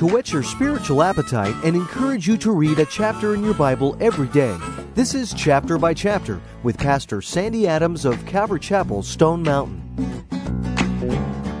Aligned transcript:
to 0.00 0.06
whet 0.06 0.32
your 0.32 0.42
spiritual 0.42 1.02
appetite 1.02 1.54
and 1.62 1.76
encourage 1.76 2.26
you 2.26 2.38
to 2.38 2.52
read 2.52 2.78
a 2.78 2.86
chapter 2.86 3.34
in 3.34 3.44
your 3.44 3.52
Bible 3.52 3.94
every 4.00 4.28
day. 4.28 4.56
This 4.94 5.14
is 5.14 5.34
Chapter 5.34 5.76
by 5.76 5.92
Chapter 5.92 6.40
with 6.62 6.78
Pastor 6.78 7.20
Sandy 7.20 7.68
Adams 7.68 8.06
of 8.06 8.24
Calvary 8.24 8.60
Chapel, 8.60 9.02
Stone 9.02 9.42
Mountain. 9.42 9.82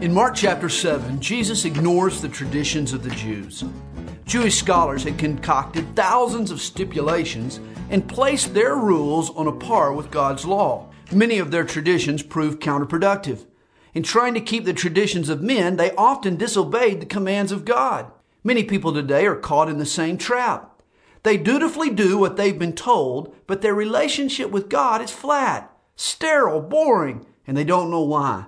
In 0.00 0.14
Mark 0.14 0.34
chapter 0.34 0.70
7, 0.70 1.20
Jesus 1.20 1.66
ignores 1.66 2.22
the 2.22 2.28
traditions 2.30 2.94
of 2.94 3.02
the 3.02 3.10
Jews. 3.10 3.64
Jewish 4.24 4.56
scholars 4.56 5.04
had 5.04 5.18
concocted 5.18 5.94
thousands 5.94 6.50
of 6.50 6.62
stipulations 6.62 7.60
and 7.90 8.08
placed 8.08 8.54
their 8.54 8.76
rules 8.76 9.28
on 9.36 9.46
a 9.46 9.52
par 9.52 9.92
with 9.92 10.10
God's 10.10 10.46
law. 10.46 10.88
Many 11.12 11.38
of 11.38 11.50
their 11.50 11.64
traditions 11.64 12.22
proved 12.22 12.62
counterproductive. 12.62 13.44
In 13.92 14.02
trying 14.02 14.32
to 14.32 14.40
keep 14.40 14.64
the 14.64 14.72
traditions 14.72 15.28
of 15.28 15.42
men, 15.42 15.76
they 15.76 15.94
often 15.96 16.36
disobeyed 16.36 17.00
the 17.00 17.04
commands 17.04 17.52
of 17.52 17.66
God. 17.66 18.10
Many 18.44 18.64
people 18.64 18.92
today 18.92 19.26
are 19.26 19.36
caught 19.36 19.68
in 19.68 19.78
the 19.78 19.86
same 19.86 20.18
trap. 20.18 20.82
They 21.22 21.36
dutifully 21.36 21.90
do 21.90 22.18
what 22.18 22.36
they've 22.36 22.58
been 22.58 22.72
told, 22.72 23.34
but 23.46 23.62
their 23.62 23.74
relationship 23.74 24.50
with 24.50 24.68
God 24.68 25.00
is 25.00 25.12
flat, 25.12 25.70
sterile, 25.94 26.60
boring, 26.60 27.24
and 27.46 27.56
they 27.56 27.64
don't 27.64 27.90
know 27.90 28.02
why. 28.02 28.46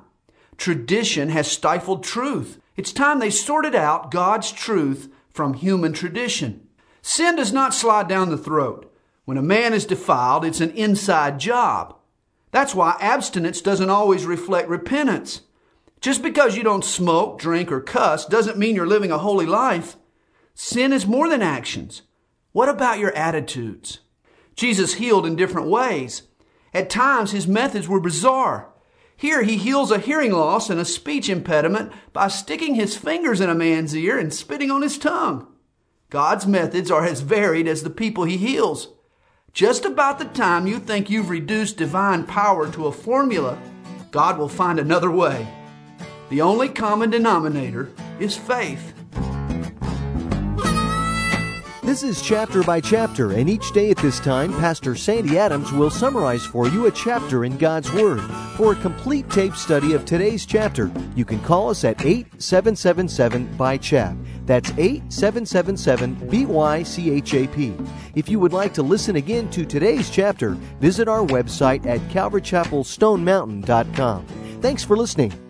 Tradition 0.57 1.29
has 1.29 1.51
stifled 1.51 2.03
truth. 2.03 2.61
It's 2.77 2.93
time 2.93 3.21
they 3.21 3.31
sorted 3.31 3.75
out 3.75 4.11
God's 4.11 4.51
truth 4.51 5.09
from 5.31 5.55
human 5.55 5.93
tradition. 5.93 6.67
Sin 7.03 7.37
does 7.37 7.53
not 7.53 7.75
slide 7.75 8.09
down 8.09 8.31
the 8.31 8.39
throat. 8.39 8.93
When 9.25 9.39
a 9.39 9.43
man 9.43 9.73
is 9.73 9.87
defiled, 9.87 10.45
it's 10.45 10.61
an 10.61 10.71
inside 10.71 11.39
job. 11.39 11.97
That's 12.51 12.75
why 12.75 12.97
abstinence 13.01 13.61
doesn't 13.61 13.91
always 13.91 14.27
reflect 14.27 14.69
repentance. 14.69 15.43
Just 16.05 16.23
because 16.23 16.55
you 16.55 16.63
don't 16.63 16.85
smoke, 16.85 17.39
drink, 17.39 17.73
or 17.73 17.81
cuss 17.81 18.27
doesn't 18.27 18.59
mean 18.59 18.77
you're 18.77 18.87
living 18.87 19.11
a 19.11 19.17
holy 19.17 19.47
life. 19.47 19.97
Sin 20.53 20.93
is 20.93 21.07
more 21.07 21.31
than 21.31 21.41
actions. 21.41 22.03
What 22.53 22.69
about 22.69 22.99
your 22.99 23.17
attitudes? 23.17 24.01
Jesus 24.55 24.93
healed 24.93 25.25
in 25.25 25.35
different 25.35 25.69
ways. 25.69 26.25
At 26.75 26.91
times, 26.91 27.31
his 27.31 27.49
methods 27.49 27.89
were 27.89 28.01
bizarre. 28.01 28.69
Here, 29.17 29.45
he 29.45 29.57
heals 29.57 29.91
a 29.91 29.99
hearing 29.99 30.33
loss 30.33 30.69
and 30.69 30.79
a 30.79 30.85
speech 30.85 31.31
impediment 31.31 31.91
by 32.13 32.29
sticking 32.29 32.75
his 32.75 32.95
fingers 32.95 33.41
in 33.41 33.49
a 33.49 33.55
man's 33.55 33.97
ear 33.97 34.19
and 34.19 34.31
spitting 34.31 34.71
on 34.71 34.83
his 34.83 34.99
tongue. 34.99 35.47
God's 36.11 36.47
methods 36.47 36.91
are 36.91 37.07
as 37.07 37.23
varied 37.23 37.67
as 37.67 37.83
the 37.83 37.89
people 37.89 38.25
he 38.25 38.37
heals. 38.37 38.89
Just 39.55 39.87
about 39.87 40.19
the 40.19 40.27
time 40.27 40.67
you 40.67 40.81
think 40.81 41.09
you've 41.09 41.31
reduced 41.31 41.79
divine 41.79 42.25
power 42.25 42.71
to 42.73 42.89
a 42.89 42.93
formula, 42.93 43.59
God 44.11 44.37
will 44.37 44.51
find 44.51 44.79
another 44.79 45.11
way. 45.11 45.49
The 46.31 46.41
only 46.41 46.69
common 46.69 47.11
denominator 47.11 47.91
is 48.19 48.37
faith. 48.37 48.93
This 51.83 52.03
is 52.03 52.23
chapter 52.23 52.63
by 52.63 52.81
chapter, 52.81 53.33
and 53.33 53.49
each 53.49 53.71
day 53.73 53.91
at 53.91 53.99
this 53.99 54.19
time, 54.19 54.53
Pastor 54.55 54.97
Sandy 54.97 55.39
Adams 55.39 55.71
will 55.71 55.91
summarize 55.91 56.45
for 56.45 56.67
you 56.67 56.87
a 56.87 56.91
chapter 56.91 57.45
in 57.45 57.59
God's 57.59 57.93
Word. 57.93 58.23
For 58.57 58.73
a 58.73 58.77
complete 58.77 59.29
tape 59.29 59.55
study 59.55 59.93
of 59.93 60.07
today's 60.07 60.47
chapter, 60.47 60.91
you 61.15 61.27
can 61.27 61.41
call 61.41 61.69
us 61.69 61.85
at 61.85 62.05
8777 62.05 63.55
by 63.57 63.77
chap. 63.77 64.17
That's 64.47 64.71
8777 64.71 66.17
BYCHAP. 66.31 67.89
If 68.15 68.31
you 68.31 68.41
would 68.41 68.55
like 68.55 68.73
to 68.75 68.83
listen 68.83 69.17
again 69.17 69.51
to 69.51 69.67
today's 69.67 70.09
chapter, 70.09 70.53
visit 70.81 71.07
our 71.07 71.27
website 71.27 71.85
at 71.87 72.01
calvarychapelstonemountain.com. 72.09 74.27
Thanks 74.61 74.83
for 74.83 74.97
listening. 74.97 75.44